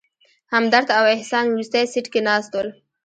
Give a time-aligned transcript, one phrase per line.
[0.55, 2.69] همدرد او احسان وروستي سیټ کې ناست ول.